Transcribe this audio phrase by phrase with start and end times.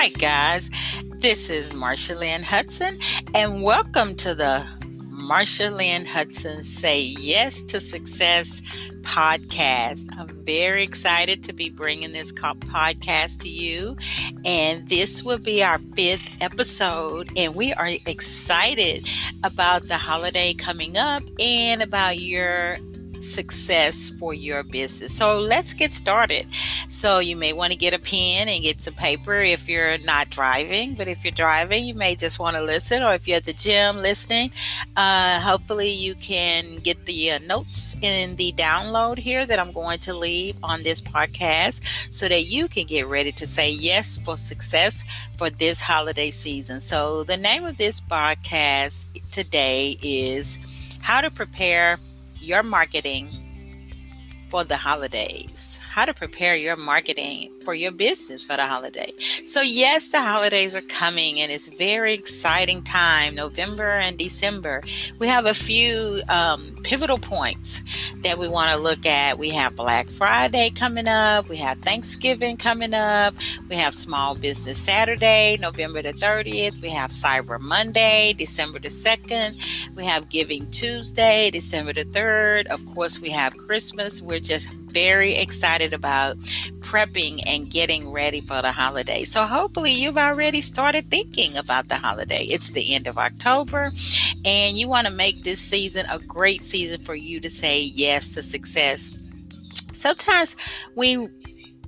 [0.00, 0.70] Hi, guys.
[1.16, 3.00] This is Marsha Lynn Hudson,
[3.34, 4.64] and welcome to the
[5.10, 8.60] Marsha Lynn Hudson Say Yes to Success
[9.00, 10.06] podcast.
[10.16, 13.96] I'm very excited to be bringing this podcast to you,
[14.44, 17.32] and this will be our fifth episode.
[17.36, 19.04] And we are excited
[19.42, 22.76] about the holiday coming up and about your
[23.22, 25.16] success for your business.
[25.16, 26.46] So let's get started.
[26.88, 30.30] So you may want to get a pen and get some paper if you're not
[30.30, 33.44] driving, but if you're driving, you may just want to listen, or if you're at
[33.44, 34.50] the gym listening,
[34.96, 39.98] uh, hopefully you can get the uh, notes in the download here that I'm going
[40.00, 44.36] to leave on this podcast so that you can get ready to say yes for
[44.36, 45.04] success
[45.36, 46.80] for this holiday season.
[46.80, 50.58] So the name of this podcast today is
[51.00, 51.98] how to prepare
[52.40, 53.28] your marketing
[54.48, 59.12] for the holidays, how to prepare your marketing for your business for the holiday.
[59.18, 64.82] So, yes, the holidays are coming and it's very exciting time, November and December.
[65.18, 67.82] We have a few um, pivotal points
[68.22, 69.38] that we want to look at.
[69.38, 73.34] We have Black Friday coming up, we have Thanksgiving coming up,
[73.68, 79.96] we have Small Business Saturday, November the 30th, we have Cyber Monday, December the 2nd,
[79.96, 82.66] we have Giving Tuesday, December the 3rd.
[82.66, 84.22] Of course, we have Christmas.
[84.22, 86.38] We're just very excited about
[86.80, 89.24] prepping and getting ready for the holiday.
[89.24, 92.44] So, hopefully, you've already started thinking about the holiday.
[92.44, 93.88] It's the end of October,
[94.44, 98.34] and you want to make this season a great season for you to say yes
[98.34, 99.12] to success.
[99.92, 100.56] Sometimes
[100.94, 101.28] we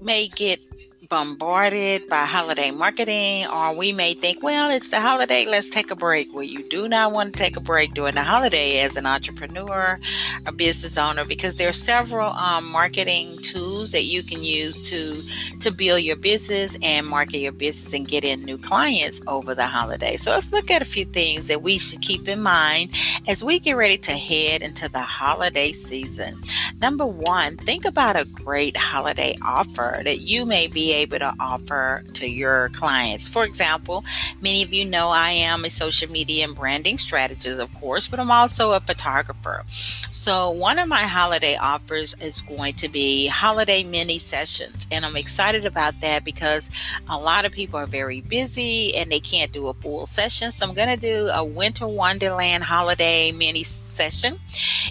[0.00, 0.60] may get
[1.08, 5.96] bombarded by holiday marketing, or we may think, well, it's the holiday, let's take a
[5.96, 6.32] break.
[6.34, 9.98] Well, you do not want to take a break during the holiday as an entrepreneur,
[10.44, 15.22] a business owner, because there are several um, marketing tools that you can use to
[15.60, 19.66] to build your business and market your business and get in new clients over the
[19.66, 20.16] holiday.
[20.16, 22.90] So let's look at a few things that we should keep in mind
[23.26, 26.38] as we get ready to head into the holiday season.
[26.80, 32.04] Number one, think about a great holiday offer that you may be able to offer
[32.14, 33.28] to your clients.
[33.28, 34.04] For example,
[34.40, 38.20] many of you know I am a social media and branding strategist, of course, but
[38.20, 39.64] I'm also a photographer.
[40.10, 44.86] So, one of my holiday offers is going to be holiday mini sessions.
[44.90, 46.70] And I'm excited about that because
[47.08, 50.50] a lot of people are very busy and they can't do a full session.
[50.50, 54.38] So, I'm going to do a winter wonderland holiday mini session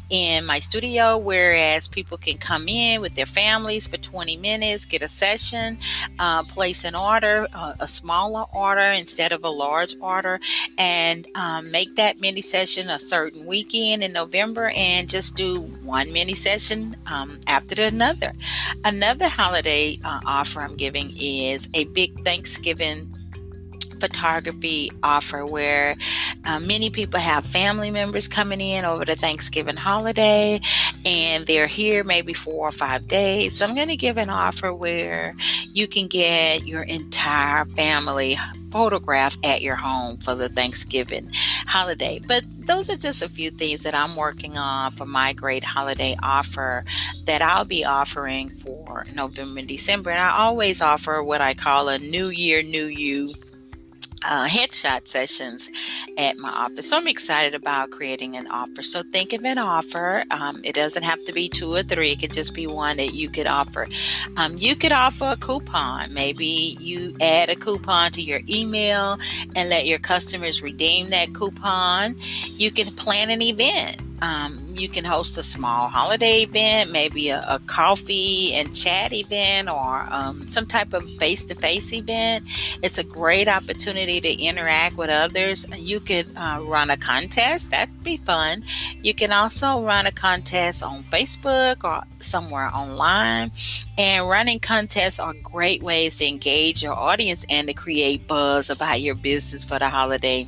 [0.09, 5.01] in my studio, whereas people can come in with their families for 20 minutes, get
[5.01, 5.79] a session,
[6.19, 10.39] uh, place an order, uh, a smaller order instead of a large order,
[10.77, 16.11] and um, make that mini session a certain weekend in November and just do one
[16.11, 18.33] mini session um, after another.
[18.85, 23.16] Another holiday uh, offer I'm giving is a big Thanksgiving
[23.99, 25.95] photography offer where
[26.45, 30.59] uh, many people have family members coming in over the Thanksgiving holiday
[31.05, 33.57] and they're here maybe four or five days.
[33.57, 35.35] So I'm going to give an offer where
[35.73, 38.37] you can get your entire family
[38.71, 41.29] photograph at your home for the Thanksgiving
[41.65, 42.19] holiday.
[42.25, 46.15] But those are just a few things that I'm working on for my great holiday
[46.21, 46.83] offer
[47.25, 50.09] that I'll be offering for November and December.
[50.09, 53.33] And I always offer what I call a New Year, New You
[54.27, 55.71] uh, headshot sessions
[56.17, 56.89] at my office.
[56.89, 58.83] So I'm excited about creating an offer.
[58.83, 60.25] So think of an offer.
[60.29, 63.13] Um, it doesn't have to be two or three, it could just be one that
[63.13, 63.87] you could offer.
[64.35, 66.13] Um, you could offer a coupon.
[66.13, 69.17] Maybe you add a coupon to your email
[69.55, 72.15] and let your customers redeem that coupon.
[72.45, 77.43] You can plan an event um, you can host a small holiday event, maybe a,
[77.47, 82.45] a coffee and chat event, or um, some type of face to face event.
[82.81, 85.65] It's a great opportunity to interact with others.
[85.77, 88.63] You could uh, run a contest, that'd be fun.
[89.01, 93.51] You can also run a contest on Facebook or somewhere online.
[93.97, 99.01] And running contests are great ways to engage your audience and to create buzz about
[99.01, 100.47] your business for the holiday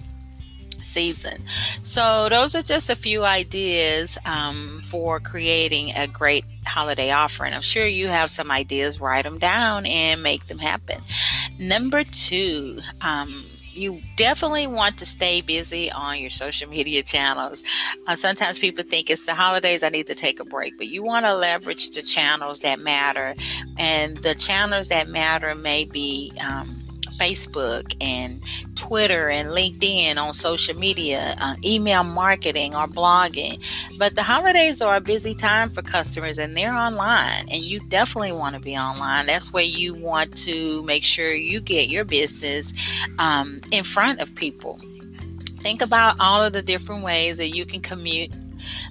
[0.82, 1.44] season.
[1.82, 7.46] So, those are just a few ideas um, for creating a great holiday offer.
[7.46, 10.98] And I'm sure you have some ideas, write them down and make them happen.
[11.60, 17.64] Number two, um, you definitely want to stay busy on your social media channels.
[18.08, 21.04] Uh, sometimes people think it's the holidays, I need to take a break, but you
[21.04, 23.36] want to leverage the channels that matter.
[23.78, 26.68] And the channels that matter may be um,
[27.20, 28.42] Facebook and
[28.76, 33.60] Twitter and LinkedIn on social media, uh, email marketing or blogging.
[33.98, 38.32] But the holidays are a busy time for customers and they're online, and you definitely
[38.32, 39.26] want to be online.
[39.26, 42.74] That's where you want to make sure you get your business
[43.20, 44.80] um, in front of people.
[45.62, 48.32] Think about all of the different ways that you can commute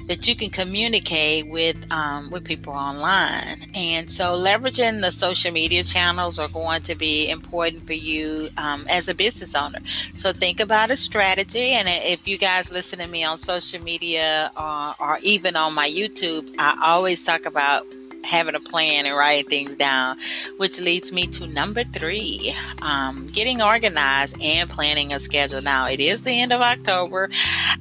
[0.07, 3.59] that you can communicate with um, with people online.
[3.75, 8.87] And so, leveraging the social media channels are going to be important for you um,
[8.89, 9.81] as a business owner.
[10.15, 11.73] So, think about a strategy.
[11.73, 15.89] And if you guys listen to me on social media or, or even on my
[15.89, 17.87] YouTube, I always talk about
[18.25, 20.17] having a plan and writing things down,
[20.57, 25.61] which leads me to number three um, getting organized and planning a schedule.
[25.63, 27.31] Now, it is the end of October.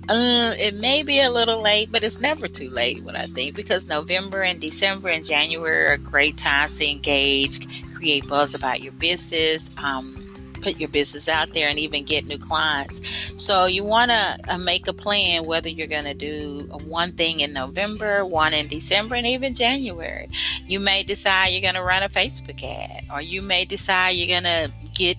[0.09, 3.55] Uh, it may be a little late, but it's never too late, what I think,
[3.55, 8.93] because November and December and January are great times to engage, create buzz about your
[8.93, 9.71] business.
[9.83, 10.16] Um,
[10.67, 13.01] put your business out there and even get new clients.
[13.41, 17.39] So you want to uh, make a plan whether you're going to do one thing
[17.39, 20.29] in November, one in December, and even January.
[20.65, 24.27] You may decide you're going to run a Facebook ad, or you may decide you're
[24.27, 25.17] going to get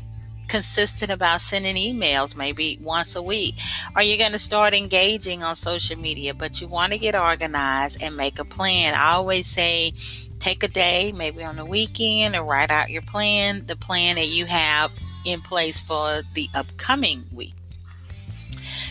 [0.49, 3.55] consistent about sending emails maybe once a week
[3.95, 8.03] or you're going to start engaging on social media but you want to get organized
[8.03, 9.93] and make a plan i always say
[10.39, 14.29] take a day maybe on the weekend and write out your plan the plan that
[14.29, 14.91] you have
[15.25, 17.55] in place for the upcoming week.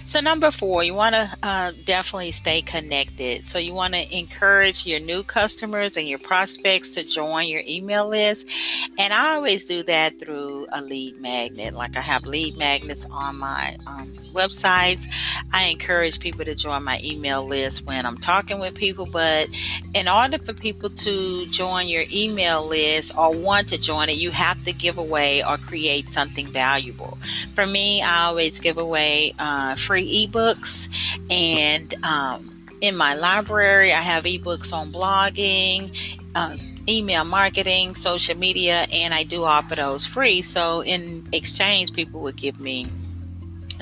[0.05, 3.43] So, number four, you want to uh, definitely stay connected.
[3.43, 8.07] So, you want to encourage your new customers and your prospects to join your email
[8.07, 8.49] list.
[8.97, 11.73] And I always do that through a lead magnet.
[11.73, 15.07] Like I have lead magnets on my um, websites.
[15.51, 19.05] I encourage people to join my email list when I'm talking with people.
[19.05, 19.49] But
[19.93, 24.31] in order for people to join your email list or want to join it, you
[24.31, 27.17] have to give away or create something valuable.
[27.53, 30.87] For me, I always give away uh, free ebooks
[31.29, 35.91] and um, in my library, I have ebooks on blogging.
[36.35, 36.57] Uh,
[36.89, 40.41] email marketing, social media, and I do offer those free.
[40.41, 42.87] So, in exchange, people would give me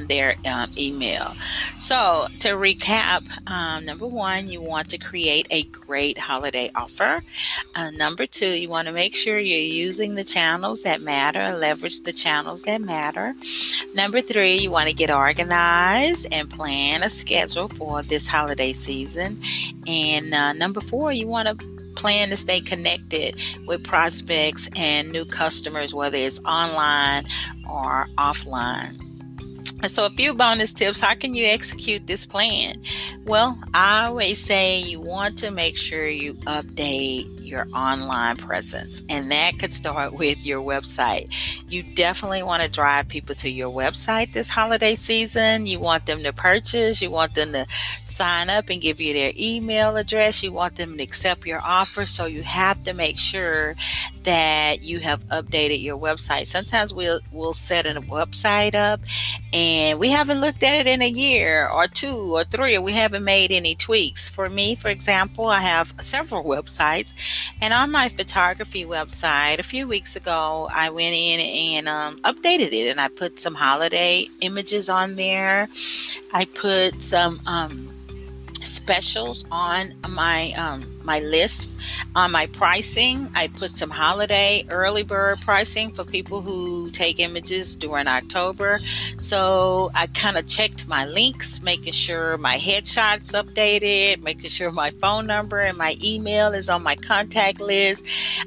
[0.08, 1.34] their um, email.
[1.78, 7.24] So, to recap, um, number one, you want to create a great holiday offer.
[7.76, 12.02] Uh, number two, you want to make sure you're using the channels that matter, leverage
[12.02, 13.36] the channels that matter.
[13.94, 19.38] Number three, you want to get organized and plan a schedule for this holiday season.
[19.88, 25.26] And uh, number four, you want to plan to stay connected with prospects and new
[25.26, 27.26] customers, whether it's online
[27.70, 29.15] or offline.
[29.88, 32.82] So, a few bonus tips how can you execute this plan?
[33.26, 39.32] Well, I always say you want to make sure you update your online presence, and
[39.32, 41.26] that could start with your website.
[41.70, 45.66] You definitely want to drive people to your website this holiday season.
[45.66, 47.66] You want them to purchase, you want them to
[48.04, 52.06] sign up and give you their email address, you want them to accept your offer.
[52.06, 53.76] So, you have to make sure
[54.24, 56.48] that you have updated your website.
[56.48, 59.00] Sometimes we'll we'll set a website up
[59.54, 62.92] and we haven't looked at it in a year or two or three, or we
[62.92, 64.28] haven't made any tweaks.
[64.28, 67.14] For me, for example, I have several websites,
[67.62, 72.74] and on my photography website, a few weeks ago, I went in and um, updated
[72.74, 75.70] it, and I put some holiday images on there.
[76.34, 77.95] I put some um,
[78.66, 81.74] specials on my um, my list
[82.16, 83.30] on my pricing.
[83.36, 88.80] I put some holiday early bird pricing for people who take images during october.
[89.20, 94.90] So i kind of checked my links making sure my headshots updated making sure my
[94.90, 98.06] phone number and my email is on my contact list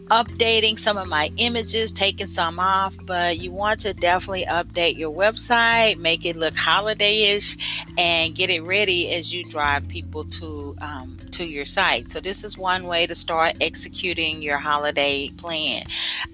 [0.09, 2.97] updating some of my images taking some off.
[3.07, 8.63] But you want to definitely update your website make it look holiday-ish and get it
[8.63, 12.85] ready as you drive people to um, to your site so this is is one
[12.85, 15.83] way to start executing your holiday plan.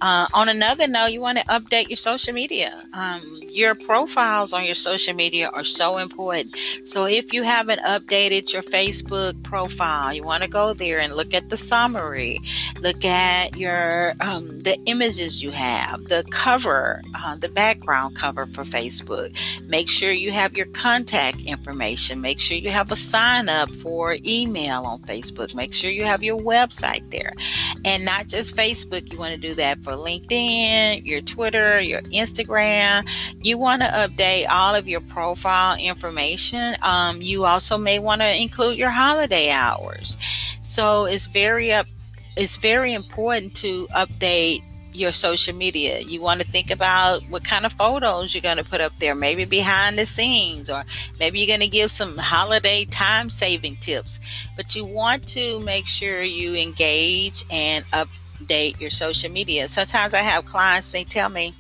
[0.01, 2.71] Uh, on another note, you want to update your social media.
[2.93, 6.57] Um, your profiles on your social media are so important.
[6.85, 11.35] So if you haven't updated your Facebook profile, you want to go there and look
[11.35, 12.39] at the summary,
[12.81, 18.63] look at your um, the images you have, the cover, uh, the background cover for
[18.63, 19.29] Facebook.
[19.69, 22.21] Make sure you have your contact information.
[22.21, 25.55] Make sure you have a sign up for email on Facebook.
[25.55, 27.33] Make sure you you have your website there.
[27.85, 33.09] And not just Facebook, you want to do that for LinkedIn, your Twitter, your Instagram.
[33.43, 36.77] You want to update all of your profile information.
[36.83, 40.17] Um, you also may want to include your holiday hours.
[40.63, 41.87] So it's very up
[42.37, 44.61] it's very important to update
[44.95, 46.01] your social media.
[46.01, 49.15] You want to think about what kind of photos you're going to put up there,
[49.15, 50.85] maybe behind the scenes, or
[51.19, 54.21] maybe you're going to give some holiday time saving tips.
[54.57, 59.69] But you want to make sure you engage and update your social media.
[59.69, 61.55] Sometimes I have clients, they tell me,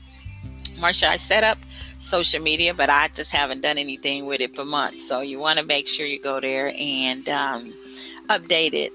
[0.78, 1.58] Marsha, I set up
[2.00, 5.06] social media, but I just haven't done anything with it for months.
[5.08, 7.72] So you want to make sure you go there and um,
[8.28, 8.92] update it.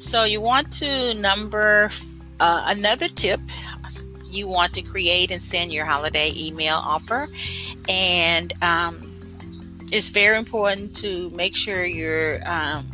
[0.00, 1.90] So you want to number
[2.40, 3.40] uh, another tip.
[4.30, 7.28] You want to create and send your holiday email offer,
[7.88, 9.20] and um,
[9.92, 12.88] it's very important to make sure you're um,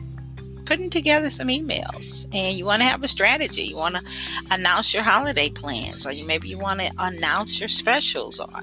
[0.64, 3.62] putting together some emails and you want to have a strategy.
[3.62, 4.02] You want to
[4.50, 8.62] announce your holiday plans, or you maybe you want to announce your specials, or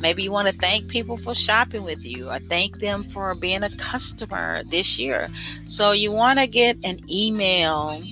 [0.00, 3.62] maybe you want to thank people for shopping with you, or thank them for being
[3.62, 5.28] a customer this year.
[5.66, 8.02] So you want to get an email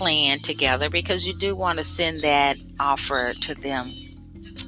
[0.00, 3.92] plan together because you do want to send that offer to them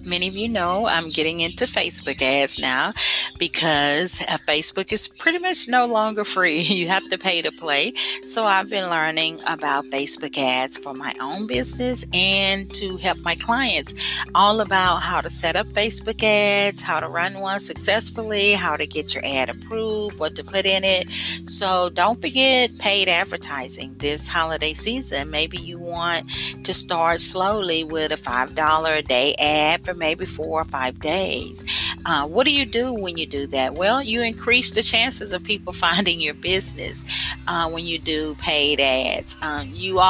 [0.04, 2.92] many of you know I'm getting into Facebook ads now
[3.38, 6.62] because uh, Facebook is pretty much no longer free.
[6.82, 7.92] You have to pay to play.
[8.24, 13.36] So I've been learning about Facebook ads for my own business and to help my
[13.36, 13.94] clients,
[14.34, 18.86] all about how to set up Facebook ads, how to run one successfully, how to
[18.86, 21.10] get your ad approved, what to put in it.
[21.12, 25.30] So don't forget paid advertising this holiday season.
[25.30, 26.28] Maybe you want
[26.64, 31.64] to start slowly with a $5 a day ad for maybe four or five days.
[32.04, 33.74] Uh, what do you do when you do that?
[33.74, 37.04] Well, you increase the chances of people finding your business
[37.46, 39.36] uh, when you do paid ads.
[39.42, 40.00] Um, you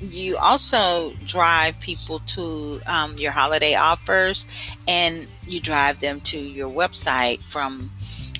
[0.00, 4.46] you also drive people to um, your holiday offers
[4.86, 7.90] and you drive them to your website from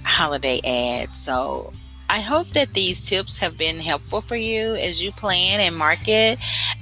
[0.04, 1.18] holiday ads.
[1.18, 1.72] So
[2.10, 6.38] I hope that these tips have been helpful for you as you plan and market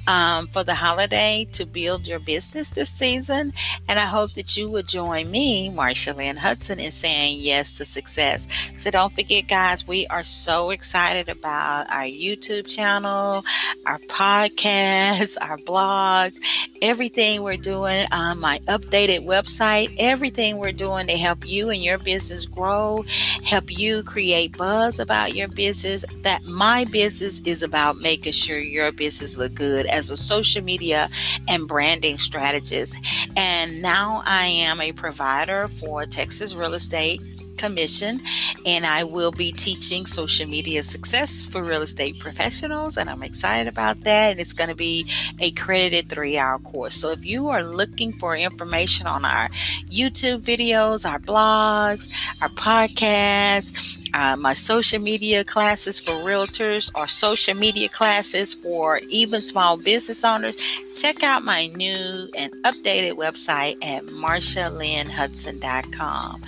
[0.07, 3.51] um, for the holiday to build your business this season.
[3.89, 7.83] And I hope that you will join me, Marsha Lynn Hudson, in saying yes to
[7.83, 8.71] success.
[8.77, 13.43] So don't forget, guys, we are so excited about our YouTube channel,
[13.85, 16.39] our podcast, our blogs,
[16.81, 21.97] everything we're doing, um, my updated website, everything we're doing to help you and your
[21.97, 23.03] business grow,
[23.43, 28.59] help you create buzz about about your business, that my business is about making sure
[28.59, 31.07] your business look good as a social media
[31.49, 32.99] and branding strategist.
[33.35, 37.19] And now I am a provider for Texas Real Estate
[37.57, 38.17] Commission,
[38.67, 42.97] and I will be teaching social media success for real estate professionals.
[42.97, 44.31] And I'm excited about that.
[44.31, 45.09] And it's going to be
[45.39, 46.93] a credited three hour course.
[46.93, 49.49] So if you are looking for information on our
[49.89, 57.55] YouTube videos, our blogs, our podcasts, uh, my social media classes for realtors or social
[57.55, 60.55] media classes for even small business owners,
[60.93, 66.41] check out my new and updated website at marshalynnhudson.com.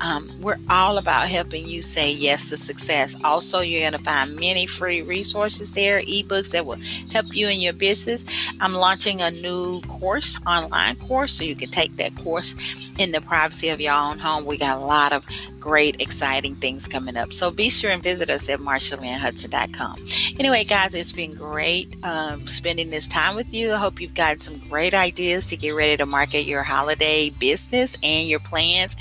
[0.00, 3.16] Um, we're all about helping you say yes to success.
[3.24, 6.78] Also, you're going to find many free resources there, ebooks that will
[7.12, 8.24] help you in your business.
[8.60, 13.20] I'm launching a new course, online course, so you can take that course in the
[13.20, 14.44] privacy of your own home.
[14.44, 15.24] We got a lot of
[15.60, 17.34] great, exciting things coming up.
[17.34, 19.98] So be sure and visit us at marshalynnhudson.com.
[20.40, 23.74] Anyway, guys, it's been great um, spending this time with you.
[23.74, 27.98] I hope you've got some great ideas to get ready to market your holiday business
[28.02, 28.96] and your plans.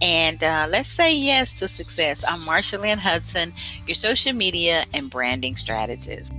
[0.00, 2.24] And uh, let's say yes to success.
[2.26, 3.52] I'm Marsha Lynn Hudson,
[3.86, 6.32] your social media and branding strategist.